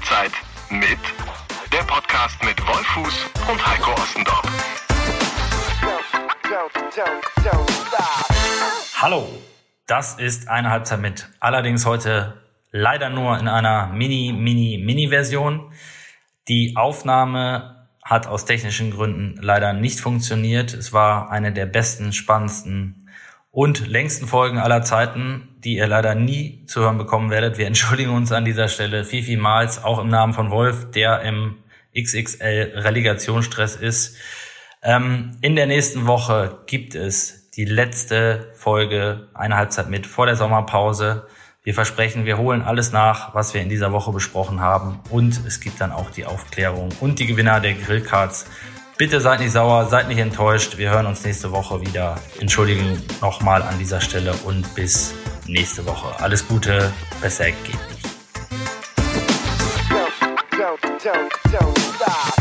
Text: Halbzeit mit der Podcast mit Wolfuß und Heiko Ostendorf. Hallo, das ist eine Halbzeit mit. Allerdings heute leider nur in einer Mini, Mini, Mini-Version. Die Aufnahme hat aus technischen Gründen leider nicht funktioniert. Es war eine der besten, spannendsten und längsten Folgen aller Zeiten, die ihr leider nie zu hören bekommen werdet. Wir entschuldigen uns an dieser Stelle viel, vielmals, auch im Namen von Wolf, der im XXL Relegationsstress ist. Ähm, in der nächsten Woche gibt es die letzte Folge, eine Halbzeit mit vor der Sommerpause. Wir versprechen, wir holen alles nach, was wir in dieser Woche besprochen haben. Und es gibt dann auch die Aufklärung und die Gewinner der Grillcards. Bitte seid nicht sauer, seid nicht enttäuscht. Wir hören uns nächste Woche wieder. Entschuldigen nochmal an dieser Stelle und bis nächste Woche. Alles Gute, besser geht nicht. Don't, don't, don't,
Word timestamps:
Halbzeit 0.00 0.32
mit 0.70 0.98
der 1.70 1.82
Podcast 1.84 2.42
mit 2.42 2.58
Wolfuß 2.66 3.26
und 3.50 3.66
Heiko 3.66 3.92
Ostendorf. 3.92 4.42
Hallo, 8.96 9.28
das 9.86 10.18
ist 10.18 10.48
eine 10.48 10.70
Halbzeit 10.70 11.00
mit. 11.00 11.28
Allerdings 11.38 11.84
heute 11.84 12.40
leider 12.70 13.10
nur 13.10 13.38
in 13.38 13.46
einer 13.46 13.88
Mini, 13.88 14.32
Mini, 14.32 14.82
Mini-Version. 14.82 15.70
Die 16.48 16.76
Aufnahme 16.76 17.86
hat 18.02 18.26
aus 18.26 18.46
technischen 18.46 18.92
Gründen 18.92 19.38
leider 19.42 19.74
nicht 19.74 20.00
funktioniert. 20.00 20.72
Es 20.72 20.94
war 20.94 21.30
eine 21.30 21.52
der 21.52 21.66
besten, 21.66 22.14
spannendsten 22.14 23.10
und 23.50 23.86
längsten 23.86 24.26
Folgen 24.26 24.58
aller 24.58 24.82
Zeiten, 24.82 25.49
die 25.64 25.76
ihr 25.76 25.86
leider 25.86 26.14
nie 26.14 26.64
zu 26.66 26.80
hören 26.80 26.98
bekommen 26.98 27.30
werdet. 27.30 27.58
Wir 27.58 27.66
entschuldigen 27.66 28.10
uns 28.10 28.32
an 28.32 28.44
dieser 28.44 28.68
Stelle 28.68 29.04
viel, 29.04 29.22
vielmals, 29.22 29.82
auch 29.82 29.98
im 29.98 30.08
Namen 30.08 30.32
von 30.32 30.50
Wolf, 30.50 30.90
der 30.90 31.22
im 31.22 31.56
XXL 31.96 32.72
Relegationsstress 32.76 33.76
ist. 33.76 34.16
Ähm, 34.82 35.36
in 35.42 35.56
der 35.56 35.66
nächsten 35.66 36.06
Woche 36.06 36.60
gibt 36.66 36.94
es 36.94 37.50
die 37.50 37.64
letzte 37.64 38.50
Folge, 38.54 39.28
eine 39.34 39.56
Halbzeit 39.56 39.90
mit 39.90 40.06
vor 40.06 40.26
der 40.26 40.36
Sommerpause. 40.36 41.26
Wir 41.62 41.74
versprechen, 41.74 42.24
wir 42.24 42.38
holen 42.38 42.62
alles 42.62 42.92
nach, 42.92 43.34
was 43.34 43.52
wir 43.52 43.60
in 43.60 43.68
dieser 43.68 43.92
Woche 43.92 44.12
besprochen 44.12 44.60
haben. 44.60 45.00
Und 45.10 45.40
es 45.46 45.60
gibt 45.60 45.80
dann 45.80 45.92
auch 45.92 46.10
die 46.10 46.24
Aufklärung 46.24 46.88
und 47.00 47.18
die 47.18 47.26
Gewinner 47.26 47.60
der 47.60 47.74
Grillcards. 47.74 48.46
Bitte 48.96 49.20
seid 49.20 49.40
nicht 49.40 49.52
sauer, 49.52 49.86
seid 49.86 50.08
nicht 50.08 50.18
enttäuscht. 50.18 50.78
Wir 50.78 50.90
hören 50.90 51.06
uns 51.06 51.24
nächste 51.24 51.52
Woche 51.52 51.80
wieder. 51.80 52.16
Entschuldigen 52.38 53.02
nochmal 53.20 53.62
an 53.62 53.78
dieser 53.78 54.00
Stelle 54.00 54.32
und 54.44 54.74
bis 54.74 55.14
nächste 55.50 55.84
Woche. 55.86 56.18
Alles 56.20 56.46
Gute, 56.46 56.92
besser 57.20 57.50
geht 57.50 57.74
nicht. 57.90 58.06
Don't, 59.90 60.80
don't, 61.02 61.30
don't, 61.52 62.39